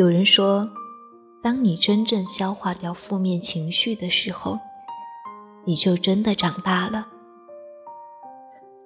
[0.00, 0.66] 有人说，
[1.42, 4.58] 当你真正消化掉负面情绪的时候，
[5.66, 7.06] 你就真的长大了。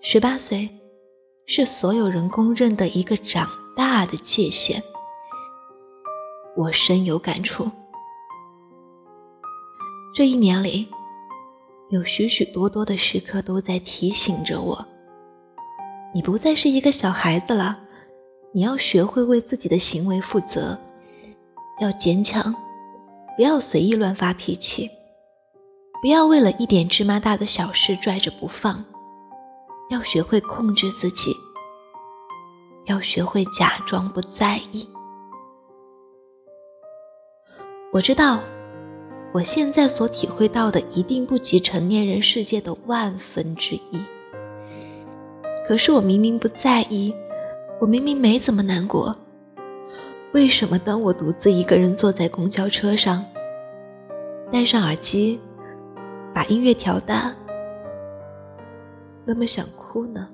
[0.00, 0.68] 十八岁
[1.46, 4.82] 是所有人公认的一个长大的界限，
[6.56, 7.70] 我深有感触。
[10.12, 10.88] 这一年里，
[11.90, 14.84] 有许许多多的时刻都在提醒着我：
[16.12, 17.78] 你不再是一个小孩子了，
[18.52, 20.76] 你要学会为自己的行为负责，
[21.78, 22.54] 要坚强，
[23.36, 24.90] 不要随意乱发脾气，
[26.00, 28.84] 不要为了一点芝麻大的小事拽着不放。
[29.88, 31.32] 要学会控制自己，
[32.86, 34.88] 要学会假装不在意。
[37.92, 38.40] 我知道，
[39.32, 44.00] 我现在所体会到的一定不及成年人世界的万分之一。
[45.68, 47.14] 可是我明明不在意，
[47.80, 49.16] 我明明没怎么难过，
[50.36, 53.24] 为什么当我独自一个人坐在公交车上，
[54.52, 55.40] 戴上耳机，
[56.34, 57.32] 把音乐调大？
[59.24, 60.28] 那么想哭呢？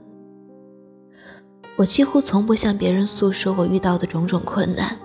[1.77, 4.98] 我几乎从不向别人诉说我遇到的种种困难。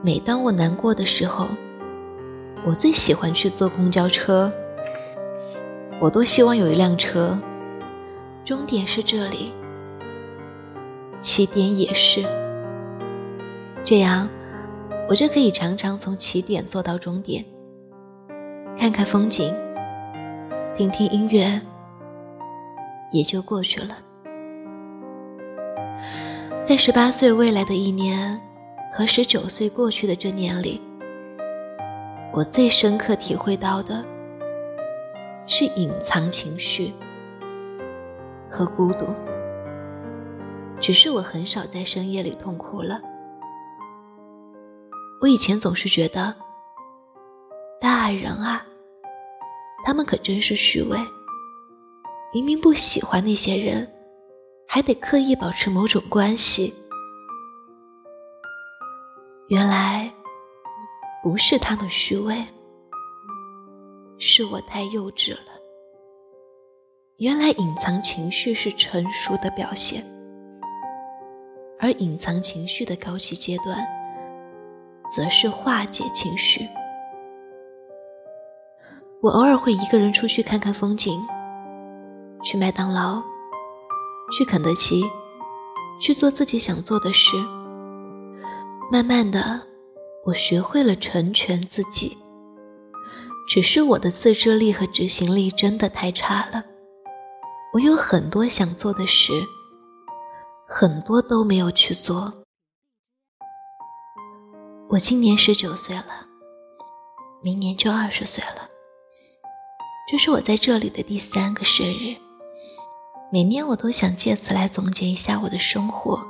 [0.00, 1.48] 每当我难过的时候，
[2.64, 4.52] 我最喜欢去坐公交车。
[5.98, 7.36] 我多希望有一辆车，
[8.44, 9.52] 终点是这里，
[11.20, 12.24] 起点也是。
[13.84, 14.28] 这样，
[15.08, 17.44] 我就可以常常从起点坐到终点，
[18.78, 19.52] 看看风景，
[20.76, 21.60] 听听音乐。
[23.10, 23.98] 也就过去了。
[26.64, 28.40] 在十八岁未来的一年
[28.90, 30.80] 和十九岁过去的这年里，
[32.32, 34.02] 我最深刻体会到的
[35.46, 36.94] 是隐藏情绪
[38.48, 39.06] 和孤独。
[40.80, 42.98] 只是我很少在深夜里痛哭了。
[45.22, 46.34] 我以前总是觉得，
[47.80, 48.66] 大人啊，
[49.84, 50.98] 他们可真是虚伪。
[52.34, 53.88] 明明不喜欢那些人，
[54.66, 56.74] 还得刻意保持某种关系。
[59.46, 60.12] 原来
[61.22, 62.44] 不是他们虚伪，
[64.18, 65.52] 是我太幼稚了。
[67.18, 70.04] 原来隐藏情绪是成熟的表现，
[71.78, 73.86] 而隐藏情绪的高级阶段，
[75.14, 76.68] 则是化解情绪。
[79.20, 81.20] 我偶尔会一个人出去看看风景。
[82.44, 83.22] 去麦当劳，
[84.36, 85.04] 去肯德基，
[86.00, 87.36] 去做自己想做的事。
[88.90, 89.62] 慢慢的，
[90.26, 92.18] 我学会了成全自己。
[93.48, 96.64] 只是我的自制力和执行力真的太差了。
[97.74, 99.32] 我有很多想做的事，
[100.66, 102.41] 很多都没有去做。
[104.92, 106.04] 我今年十九岁了，
[107.42, 108.68] 明年就二十岁了。
[110.10, 112.14] 这是我在这里的第三个生日。
[113.32, 116.20] 每年我都想借此来总结一下我的生活，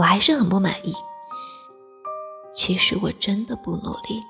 [0.00, 0.92] 我还是很不满意。
[2.52, 4.20] 其实我真的不努力，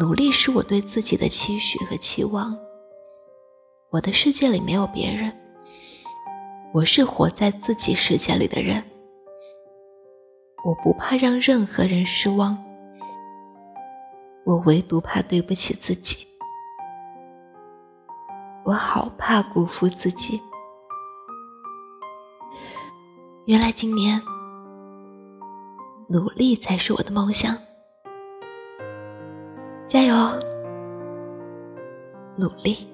[0.00, 2.58] 努力是我对自己的期许和期望。
[3.92, 5.32] 我的世界里没有别人，
[6.72, 8.82] 我是活在自己世界里的人。
[10.64, 12.56] 我不怕让任何人失望，
[14.46, 16.26] 我唯独怕对不起自己。
[18.64, 20.40] 我好怕辜负自己。
[23.44, 24.18] 原来今年
[26.08, 27.54] 努力才是我的梦想，
[29.86, 30.16] 加油，
[32.38, 32.93] 努力。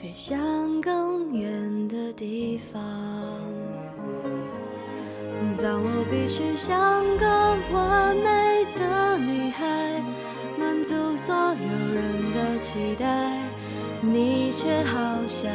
[0.00, 2.80] 飞向更远的地方。
[5.60, 7.26] 当我必须像个
[7.72, 10.00] 完美的女孩，
[10.56, 13.32] 满足所有人的期待，
[14.00, 15.50] 你却好像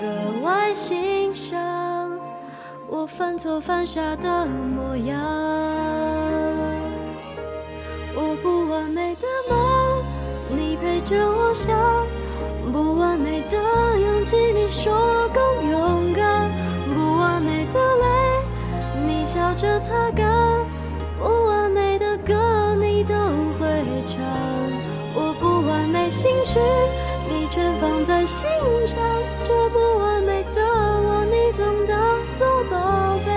[0.00, 2.18] 格外欣赏
[2.88, 5.16] 我犯错犯傻的模样。
[8.16, 11.70] 我不完美的梦，你陪着我想；
[13.50, 13.56] 的
[13.98, 16.48] 勇气，你说更勇敢；
[16.94, 18.06] 不完美的泪，
[19.06, 20.64] 你笑着擦干；
[21.18, 23.14] 不完美的歌，你都
[23.58, 23.66] 会
[24.06, 24.20] 唱。
[25.14, 26.58] 我不完美心事。
[27.28, 28.48] 你全放在心
[28.86, 28.98] 上，
[29.44, 31.98] 这不完美的我，你总当
[32.34, 33.32] 作宝贝。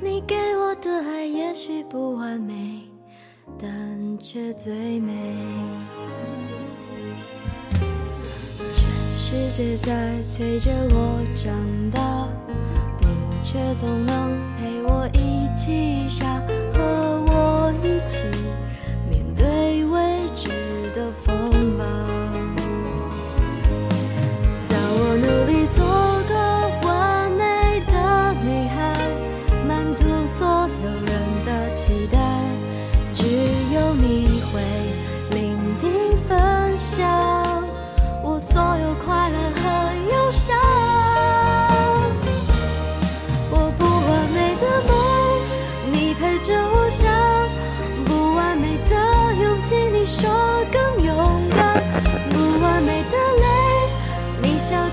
[0.00, 2.80] 你给我的爱也许不完美，
[3.58, 5.12] 但却最美。
[9.30, 11.54] 世界在催着我长
[11.92, 12.26] 大，
[13.00, 13.06] 你
[13.44, 16.42] 却总能陪我一起傻，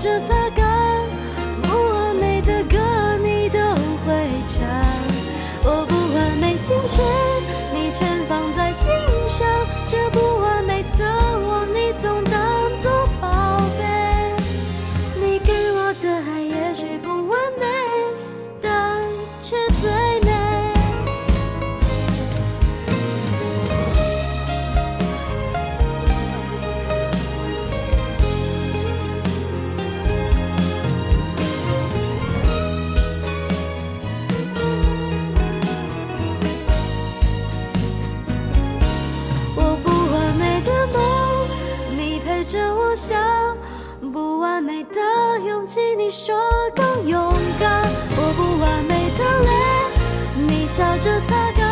[0.00, 0.37] 你
[50.98, 51.62] 笑着擦干；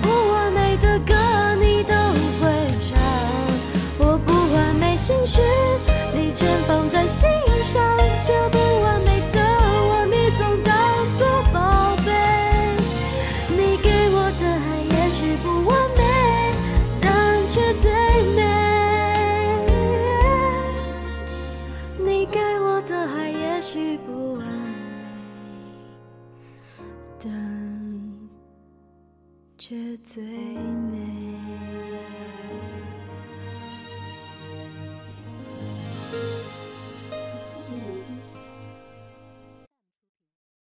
[0.00, 1.14] 不完美的歌，
[1.60, 1.92] 你都
[2.40, 2.48] 会
[2.80, 2.96] 唱。
[3.98, 5.42] 我不完美心事，
[6.14, 7.28] 你全放在心
[7.62, 7.82] 上。
[8.24, 10.72] 这不完美的我，你总当
[11.18, 12.08] 作宝贝。
[13.50, 16.02] 你给我的爱也许不完美，
[17.02, 17.92] 但却最
[18.36, 18.40] 美。
[21.98, 23.28] 你给我的爱。
[23.30, 24.48] 也许不完美，
[27.22, 27.30] 但
[29.70, 31.29] 却最美。